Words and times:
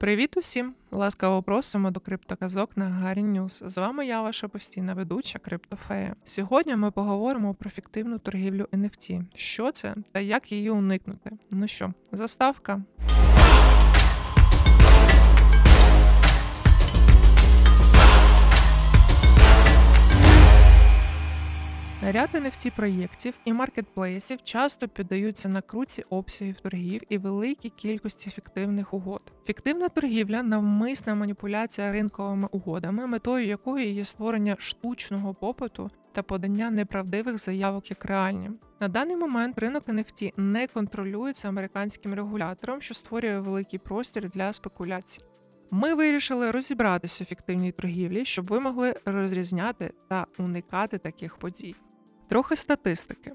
Привіт 0.00 0.36
усім! 0.36 0.74
Ласкаво 0.90 1.42
просимо 1.42 1.90
до 1.90 2.00
криптоказок 2.00 2.76
на 2.76 2.84
Gagarin 2.88 3.22
News. 3.22 3.62
З 3.66 3.78
вами 3.78 4.06
я, 4.06 4.22
ваша 4.22 4.48
постійна 4.48 4.94
ведуча 4.94 5.38
Криптофея. 5.38 6.14
Сьогодні 6.24 6.76
ми 6.76 6.90
поговоримо 6.90 7.54
про 7.54 7.70
фіктивну 7.70 8.18
торгівлю 8.18 8.68
NFT. 8.72 9.22
Що 9.34 9.72
це 9.72 9.94
та 10.12 10.20
як 10.20 10.52
її 10.52 10.70
уникнути? 10.70 11.30
Ну 11.50 11.68
що, 11.68 11.92
заставка? 12.12 12.82
Ряд 22.12 22.30
NFT 22.34 22.76
проєктів 22.76 23.34
і 23.44 23.52
маркетплейсів 23.52 24.42
часто 24.42 24.88
піддаються 24.88 25.48
накруті 25.48 26.04
обсягів 26.10 26.60
торгів 26.60 27.00
і 27.08 27.18
великій 27.18 27.70
кількості 27.70 28.30
фіктивних 28.30 28.94
угод. 28.94 29.32
Фіктивна 29.46 29.88
торгівля 29.88 30.42
навмисна 30.42 31.14
маніпуляція 31.14 31.92
ринковими 31.92 32.48
угодами, 32.52 33.06
метою 33.06 33.46
якої 33.46 33.94
є 33.94 34.04
створення 34.04 34.56
штучного 34.58 35.34
попиту 35.34 35.90
та 36.12 36.22
подання 36.22 36.70
неправдивих 36.70 37.38
заявок 37.38 37.90
як 37.90 38.04
реальні. 38.04 38.50
На 38.80 38.88
даний 38.88 39.16
момент 39.16 39.58
ринок 39.58 39.88
NFT 39.88 40.32
не 40.36 40.66
контролюється 40.66 41.48
американським 41.48 42.14
регулятором, 42.14 42.80
що 42.80 42.94
створює 42.94 43.40
великий 43.40 43.78
простір 43.78 44.30
для 44.30 44.52
спекуляцій. 44.52 45.20
Ми 45.70 45.94
вирішили 45.94 46.50
розібратися 46.50 47.24
у 47.24 47.26
фіктивній 47.26 47.72
торгівлі, 47.72 48.24
щоб 48.24 48.46
ви 48.46 48.60
могли 48.60 48.94
розрізняти 49.04 49.92
та 50.08 50.26
уникати 50.38 50.98
таких 50.98 51.36
подій. 51.36 51.74
Трохи 52.30 52.56
статистики. 52.56 53.32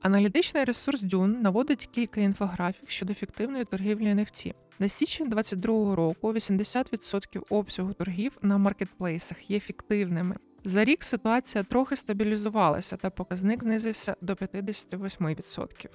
Аналітичний 0.00 0.64
ресурс 0.64 1.02
Dune 1.02 1.40
наводить 1.40 1.88
кілька 1.92 2.20
інфографік 2.20 2.90
щодо 2.90 3.14
фіктивної 3.14 3.64
торгівлі 3.64 4.06
NFT. 4.06 4.54
На 4.78 4.88
січень 4.88 5.28
2022 5.28 5.96
року 5.96 6.32
80% 6.32 7.42
обсягу 7.50 7.92
торгів 7.92 8.38
на 8.42 8.58
маркетплейсах 8.58 9.50
є 9.50 9.60
фіктивними. 9.60 10.36
За 10.64 10.84
рік 10.84 11.04
ситуація 11.04 11.64
трохи 11.64 11.96
стабілізувалася 11.96 12.96
та 12.96 13.10
показник 13.10 13.62
знизився 13.62 14.16
до 14.20 14.32
58%. 14.32 15.86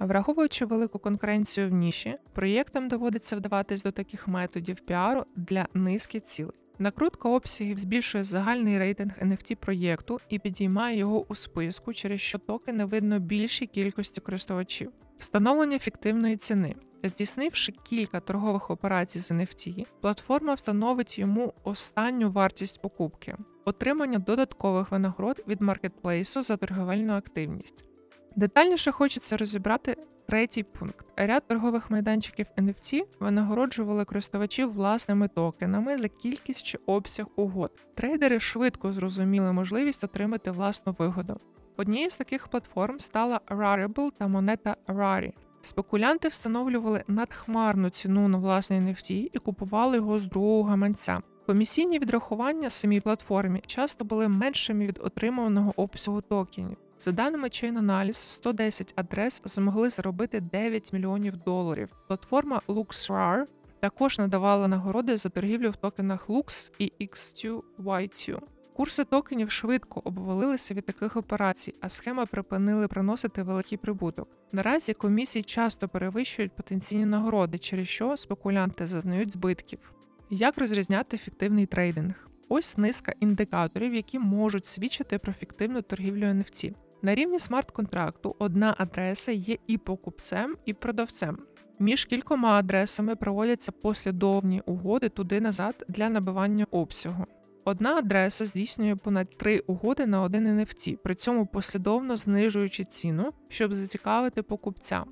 Враховуючи 0.00 0.64
велику 0.64 0.98
конкуренцію 0.98 1.68
в 1.68 1.72
ніші, 1.72 2.16
проєктам 2.32 2.88
доводиться 2.88 3.36
вдаватись 3.36 3.82
до 3.82 3.90
таких 3.90 4.28
методів 4.28 4.80
піару 4.80 5.24
для 5.36 5.66
низки 5.74 6.20
цілей. 6.20 6.52
Накрутка 6.80 7.28
обсягів 7.28 7.78
збільшує 7.78 8.24
загальний 8.24 8.78
рейтинг 8.78 9.12
NFT 9.22 9.54
проєкту 9.54 10.20
і 10.28 10.38
підіймає 10.38 10.98
його 10.98 11.26
у 11.28 11.34
списку, 11.34 11.92
через 11.92 12.20
що 12.20 12.38
токени 12.38 12.84
видно 12.84 13.18
більшій 13.18 13.66
кількості 13.66 14.20
користувачів. 14.20 14.92
Встановлення 15.18 15.78
фіктивної 15.78 16.36
ціни. 16.36 16.74
Здійснивши 17.04 17.72
кілька 17.72 18.20
торгових 18.20 18.70
операцій 18.70 19.20
з 19.20 19.30
NFT, 19.30 19.86
платформа 20.00 20.54
встановить 20.54 21.18
йому 21.18 21.54
останню 21.64 22.30
вартість 22.30 22.82
покупки, 22.82 23.36
отримання 23.64 24.18
додаткових 24.18 24.90
винагород 24.90 25.44
від 25.48 25.60
маркетплейсу 25.60 26.42
за 26.42 26.56
торговельну 26.56 27.12
активність. 27.12 27.84
Детальніше 28.36 28.92
хочеться 28.92 29.36
розібрати 29.36 29.96
Третій 30.30 30.62
пункт. 30.62 31.06
Ряд 31.16 31.46
торгових 31.48 31.90
майданчиків 31.90 32.46
NFT 32.56 33.02
винагороджували 33.20 34.04
користувачів 34.04 34.72
власними 34.72 35.28
токенами 35.28 35.98
за 35.98 36.08
кількість 36.08 36.66
чи 36.66 36.78
обсяг 36.86 37.26
угод. 37.36 37.70
Трейдери 37.94 38.40
швидко 38.40 38.92
зрозуміли 38.92 39.52
можливість 39.52 40.04
отримати 40.04 40.50
власну 40.50 40.96
вигоду. 40.98 41.40
Однією 41.76 42.10
з 42.10 42.16
таких 42.16 42.48
платформ 42.48 42.98
стала 42.98 43.40
Rarible 43.46 44.10
та 44.18 44.28
монета 44.28 44.76
Rari. 44.88 45.32
Спекулянти 45.62 46.28
встановлювали 46.28 47.04
надхмарну 47.08 47.90
ціну 47.90 48.28
на 48.28 48.38
власний 48.38 48.80
NFT 48.80 49.30
і 49.32 49.38
купували 49.38 49.96
його 49.96 50.18
з 50.18 50.24
другого 50.24 50.62
гаманця. 50.62 51.20
Комісійні 51.46 51.98
відрахування 51.98 52.70
самій 52.70 53.00
платформі 53.00 53.62
часто 53.66 54.04
були 54.04 54.28
меншими 54.28 54.86
від 54.86 55.00
отримуваного 55.02 55.72
обсягу 55.76 56.20
токенів. 56.20 56.76
За 57.04 57.12
даними 57.12 57.48
Chain 57.48 58.12
110 58.12 58.92
адрес 58.96 59.42
змогли 59.44 59.90
заробити 59.90 60.40
9 60.40 60.92
мільйонів 60.92 61.36
доларів. 61.36 61.88
Платформа 62.08 62.60
LuxRare 62.68 63.44
також 63.80 64.18
надавала 64.18 64.68
нагороди 64.68 65.16
за 65.16 65.28
торгівлю 65.28 65.70
в 65.70 65.76
токенах 65.76 66.28
Lux 66.28 66.70
і 66.78 66.92
X2Y2. 67.00 68.38
Курси 68.76 69.04
токенів 69.04 69.50
швидко 69.50 70.02
обвалилися 70.04 70.74
від 70.74 70.86
таких 70.86 71.16
операцій, 71.16 71.74
а 71.80 71.88
схеми 71.88 72.26
припинили 72.26 72.88
приносити 72.88 73.42
великий 73.42 73.78
прибуток. 73.78 74.28
Наразі 74.52 74.94
комісії 74.94 75.42
часто 75.42 75.88
перевищують 75.88 76.56
потенційні 76.56 77.06
нагороди, 77.06 77.58
через 77.58 77.88
що 77.88 78.16
спекулянти 78.16 78.86
зазнають 78.86 79.32
збитків. 79.32 79.92
Як 80.30 80.58
розрізняти 80.58 81.16
ефективний 81.16 81.66
трейдинг? 81.66 82.26
Ось 82.48 82.78
низка 82.78 83.12
індикаторів, 83.20 83.94
які 83.94 84.18
можуть 84.18 84.66
свідчити 84.66 85.18
про 85.18 85.32
фіктивну 85.32 85.82
торгівлю 85.82 86.24
NFT. 86.24 86.74
На 87.02 87.14
рівні 87.14 87.38
смарт-контракту 87.38 88.36
одна 88.38 88.74
адреса 88.78 89.32
є 89.32 89.56
і 89.66 89.78
покупцем, 89.78 90.56
і 90.64 90.74
продавцем. 90.74 91.38
Між 91.78 92.04
кількома 92.04 92.48
адресами 92.48 93.16
проводяться 93.16 93.72
послідовні 93.72 94.62
угоди 94.66 95.08
туди-назад 95.08 95.84
для 95.88 96.08
набивання 96.08 96.66
обсягу. 96.70 97.24
Одна 97.64 97.96
адреса 97.96 98.46
здійснює 98.46 98.96
понад 98.96 99.38
три 99.38 99.58
угоди 99.58 100.06
на 100.06 100.22
один 100.22 100.46
NFT, 100.46 100.96
при 100.96 101.14
цьому 101.14 101.46
послідовно 101.46 102.16
знижуючи 102.16 102.84
ціну, 102.84 103.32
щоб 103.48 103.74
зацікавити 103.74 104.42
покупця. 104.42 105.04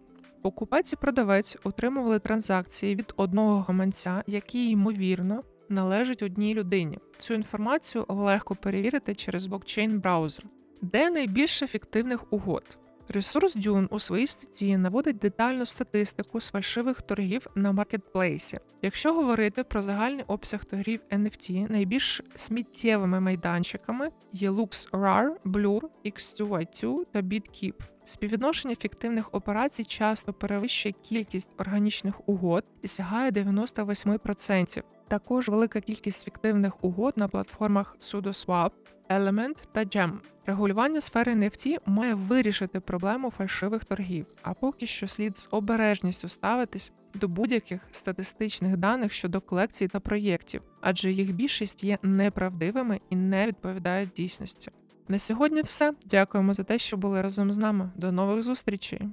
Покупець 0.43 0.93
і 0.93 0.97
продавець 0.97 1.57
отримували 1.65 2.19
транзакції 2.19 2.95
від 2.95 3.13
одного 3.17 3.61
гаманця, 3.61 4.25
який, 4.27 4.71
ймовірно, 4.71 5.43
належить 5.69 6.23
одній 6.23 6.55
людині. 6.55 6.99
Цю 7.19 7.35
інформацію 7.35 8.05
легко 8.09 8.55
перевірити 8.55 9.15
через 9.15 9.47
блокчейн 9.47 10.01
браузер. 10.01 10.45
Де 10.83 11.11
найбільше 11.11 11.67
фіктивних 11.67 12.33
угод? 12.33 12.79
Ресурс 13.09 13.57
Dune 13.57 13.87
у 13.91 14.01
своїй 14.01 14.27
статті 14.27 14.77
наводить 14.77 15.19
детальну 15.19 15.67
статистику 15.67 16.41
з 16.41 16.51
фальшивих 16.51 17.03
торгів 17.03 17.47
на 17.55 17.73
маркетплейсі. 17.73 18.59
Якщо 18.83 19.15
говорити 19.15 19.65
про 19.65 19.83
загальний 19.83 20.25
обсяг 20.27 20.65
торгів 20.65 21.01
NFT, 21.11 21.71
найбільш 21.71 22.23
сміттєвими 22.37 23.21
майданчиками 23.21 24.11
є 24.33 24.51
LuxRare, 24.51 25.31
Blur, 25.45 25.81
X2Y2 26.05 27.05
та 27.13 27.23
BitKeep. 27.23 27.75
Співвідношення 28.05 28.75
фіктивних 28.75 29.35
операцій 29.35 29.85
часто 29.85 30.33
перевищує 30.33 30.95
кількість 31.03 31.49
органічних 31.59 32.29
угод 32.29 32.65
і 32.83 32.89
сягає 32.89 33.31
98%. 33.31 34.83
Також 35.09 35.49
велика 35.49 35.81
кількість 35.81 36.25
фіктивних 36.25 36.85
угод 36.85 37.13
на 37.17 37.29
платформах 37.29 37.97
SudoSwap, 38.01 38.71
Element 39.09 39.57
та 39.73 39.81
Gem. 39.81 40.13
Регулювання 40.47 41.01
сфери 41.01 41.35
NFT 41.35 41.79
має 41.87 42.15
вирішити 42.15 42.81
проблему 42.81 43.31
фальшивих 43.31 43.85
торгів, 43.85 44.27
а 44.43 44.55
поки 44.55 44.87
що 44.87 45.09
слід 45.09 45.37
з 45.37 45.49
обережністю 45.51 46.29
ставитись 46.29 46.93
до 47.15 47.29
будь-яких 47.29 47.81
статистичних 47.93 48.77
даних 48.77 49.13
щодо 49.13 49.41
колекцій 49.41 49.89
та 49.89 50.01
проєктів, 50.01 50.63
адже 50.81 51.13
їх 51.13 51.35
більшість 51.35 51.85
є 51.85 51.99
неправдивими 52.03 53.01
і 53.11 53.17
не 53.17 53.47
відповідають 53.47 54.11
дійсності. 54.17 54.71
На 55.09 55.19
сьогодні 55.19 55.63
все. 55.63 55.93
Дякуємо 56.07 56.55
за 56.55 56.65
те, 56.65 56.79
що 56.79 56.97
були 56.97 57.23
разом 57.23 57.53
з 57.53 57.59
нами. 57.59 57.91
До 57.97 58.13
нових 58.13 58.43
зустрічей! 58.43 59.09